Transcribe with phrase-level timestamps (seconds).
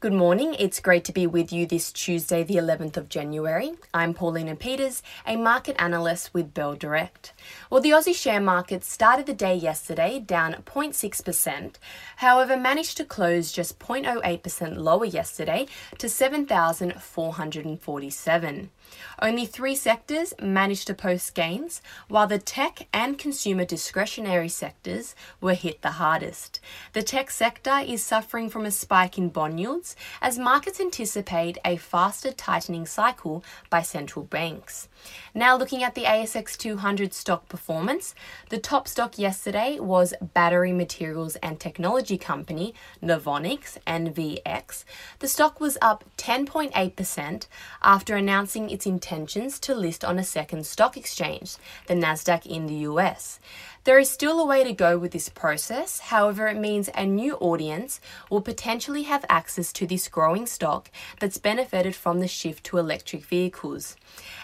[0.00, 0.54] Good morning.
[0.56, 3.72] It's great to be with you this Tuesday, the 11th of January.
[3.92, 7.32] I'm Paulina Peters, a market analyst with Bell Direct.
[7.68, 11.74] Well, the Aussie share market started the day yesterday down 0.6%,
[12.18, 15.66] however, managed to close just 0.08% lower yesterday
[15.98, 18.70] to 7,447.
[19.20, 25.54] Only three sectors managed to post gains, while the tech and consumer discretionary sectors were
[25.54, 26.60] hit the hardest.
[26.92, 29.87] The tech sector is suffering from a spike in bond yields
[30.20, 34.88] as markets anticipate a faster tightening cycle by central banks.
[35.34, 38.14] Now, looking at the ASX 200 stock performance,
[38.50, 44.84] the top stock yesterday was battery materials and technology company Novonix NVX.
[45.20, 47.46] The stock was up 10.8%
[47.82, 52.86] after announcing its intentions to list on a second stock exchange, the Nasdaq in the
[52.88, 53.38] US.
[53.84, 57.36] There is still a way to go with this process, however, it means a new
[57.36, 62.78] audience will potentially have access to this growing stock that's benefited from the shift to
[62.78, 63.96] electric vehicles.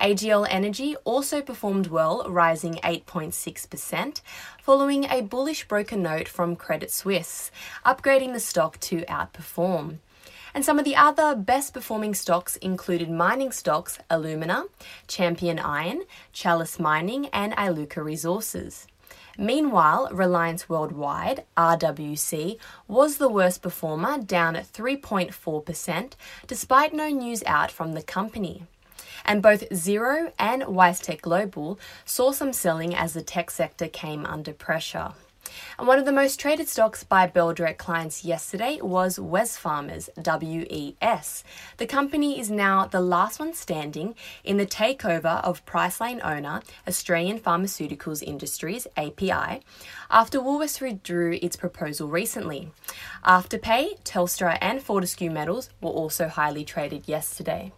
[0.00, 4.20] AGL Energy also performed well, rising 8.6%,
[4.62, 7.50] following a bullish broker note from Credit Suisse,
[7.84, 9.98] upgrading the stock to outperform.
[10.54, 14.64] And some of the other best performing stocks included mining stocks Alumina,
[15.06, 18.86] Champion Iron, Chalice Mining, and Iluka Resources.
[19.38, 26.12] Meanwhile, Reliance Worldwide, RWC, was the worst performer, down at 3.4%,
[26.46, 28.64] despite no news out from the company.
[29.24, 34.52] And both Xero and WiseTech Global saw some selling as the tech sector came under
[34.52, 35.12] pressure.
[35.78, 41.44] And one of the most traded stocks by Bell Direct clients yesterday was Wesfarmers, WES.
[41.76, 47.38] The company is now the last one standing in the takeover of Priceline owner Australian
[47.38, 49.60] Pharmaceuticals Industries, API,
[50.10, 52.70] after Woolworths withdrew its proposal recently.
[53.24, 57.72] Afterpay, Telstra, and Fortescue Metals were also highly traded yesterday.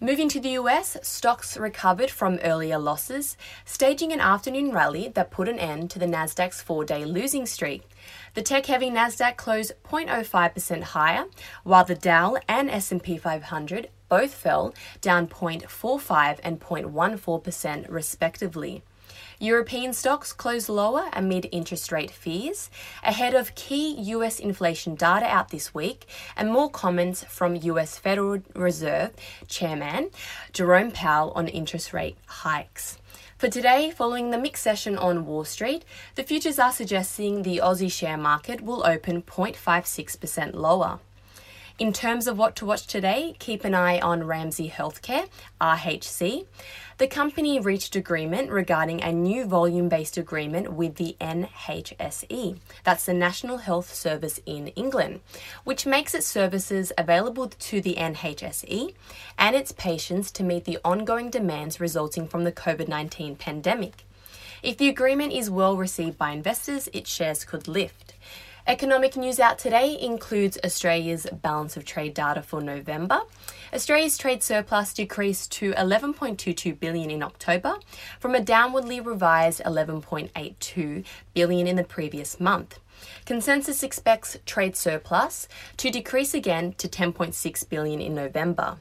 [0.00, 5.48] Moving to the US, stocks recovered from earlier losses, staging an afternoon rally that put
[5.48, 7.82] an end to the Nasdaq's 4-day losing streak.
[8.34, 11.24] The tech-heavy Nasdaq closed 0.05% higher,
[11.64, 18.84] while the Dow and S&P 500 both fell, down 0.45 and 0.14% respectively.
[19.40, 22.70] European stocks closed lower amid interest rate fears,
[23.04, 26.06] ahead of key US inflation data out this week
[26.36, 29.12] and more comments from US Federal Reserve
[29.46, 30.10] Chairman
[30.52, 32.98] Jerome Powell on interest rate hikes.
[33.36, 35.84] For today, following the mixed session on Wall Street,
[36.16, 40.98] the futures are suggesting the Aussie share market will open 0.56% lower.
[41.78, 45.28] In terms of what to watch today, keep an eye on Ramsay Healthcare,
[45.60, 46.44] RHC.
[46.98, 53.14] The company reached agreement regarding a new volume based agreement with the NHSE, that's the
[53.14, 55.20] National Health Service in England,
[55.62, 58.92] which makes its services available to the NHSE
[59.38, 64.04] and its patients to meet the ongoing demands resulting from the COVID 19 pandemic.
[64.64, 68.14] If the agreement is well received by investors, its shares could lift.
[68.68, 73.22] Economic news out today includes Australia's balance of trade data for November.
[73.72, 77.76] Australia's trade surplus decreased to 11.22 billion in October
[78.20, 81.02] from a downwardly revised 11.82
[81.32, 82.78] billion in the previous month.
[83.24, 88.76] Consensus expects trade surplus to decrease again to 10.6 billion in November.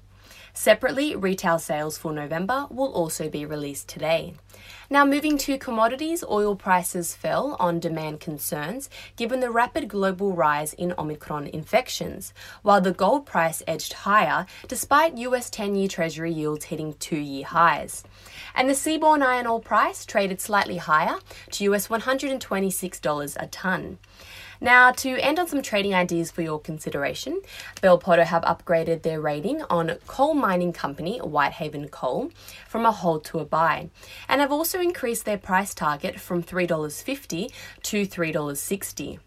[0.59, 4.33] Separately, retail sales for November will also be released today.
[4.89, 10.73] Now, moving to commodities, oil prices fell on demand concerns given the rapid global rise
[10.73, 16.65] in Omicron infections, while the gold price edged higher despite US 10 year Treasury yields
[16.65, 18.03] hitting two year highs.
[18.55, 21.19] And the seaborne iron ore price traded slightly higher
[21.51, 23.99] to US $126 a tonne.
[24.59, 27.41] Now, to end on some trading ideas for your consideration,
[27.81, 32.31] Bell Potter have upgraded their rating on coal mining company Whitehaven Coal
[32.67, 33.89] from a hold to a buy,
[34.27, 37.51] and have also increased their price target from $3.50
[37.83, 39.19] to $3.60.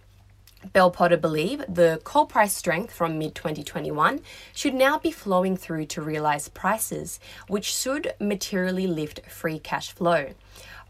[0.74, 4.20] Bell Potter believe the coal price strength from mid 2021
[4.52, 7.18] should now be flowing through to realised prices,
[7.48, 10.34] which should materially lift free cash flow.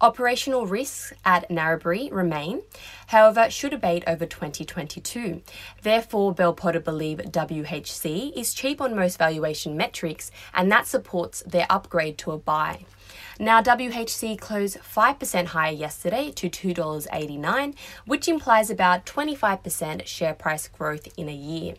[0.02, 2.62] Operational risks at Narrabri remain,
[3.08, 5.42] however, should abate over 2022.
[5.82, 11.66] Therefore, Bell Potter believe WHC is cheap on most valuation metrics, and that supports their
[11.68, 12.86] upgrade to a buy.
[13.38, 17.74] Now, WHC closed 5% higher yesterday to $2.89,
[18.06, 21.74] which implies about 25% share price growth in a year.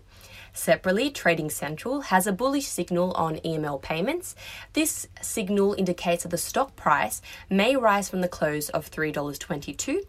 [0.54, 4.36] Separately, Trading Central has a bullish signal on EML payments.
[4.74, 10.02] This signal indicates that the stock price may rise from the close of $3.22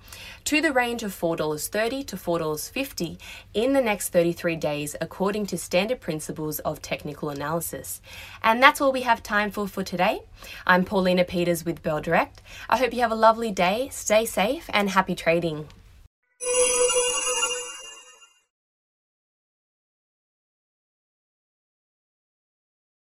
[0.45, 3.19] to the range of $4.30 to $4.50
[3.55, 8.01] in the next 33 days, according to standard principles of technical analysis.
[8.43, 10.23] And that's all we have time for for today.
[10.67, 12.43] I'm Paulina Peters with Bell Direct.
[12.69, 15.69] I hope you have a lovely day, stay safe, and happy trading.